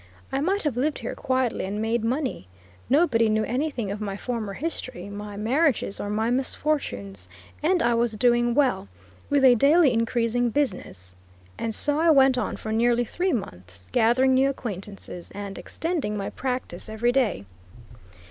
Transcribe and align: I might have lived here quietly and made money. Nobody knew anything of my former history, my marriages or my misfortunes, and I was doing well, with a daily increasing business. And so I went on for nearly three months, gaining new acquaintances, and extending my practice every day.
I 0.31 0.41
might 0.41 0.63
have 0.63 0.75
lived 0.75 0.97
here 0.97 1.13
quietly 1.13 1.63
and 1.65 1.79
made 1.79 2.03
money. 2.03 2.47
Nobody 2.89 3.29
knew 3.29 3.43
anything 3.43 3.91
of 3.91 4.01
my 4.01 4.17
former 4.17 4.53
history, 4.53 5.11
my 5.11 5.37
marriages 5.37 5.99
or 5.99 6.09
my 6.09 6.31
misfortunes, 6.31 7.29
and 7.61 7.83
I 7.83 7.93
was 7.93 8.13
doing 8.13 8.55
well, 8.55 8.87
with 9.29 9.43
a 9.45 9.53
daily 9.53 9.93
increasing 9.93 10.49
business. 10.49 11.13
And 11.59 11.71
so 11.75 11.99
I 11.99 12.09
went 12.09 12.35
on 12.39 12.57
for 12.57 12.71
nearly 12.71 13.05
three 13.05 13.31
months, 13.31 13.89
gaining 13.91 14.33
new 14.33 14.49
acquaintances, 14.49 15.29
and 15.35 15.59
extending 15.59 16.17
my 16.17 16.31
practice 16.31 16.89
every 16.89 17.11
day. 17.11 17.45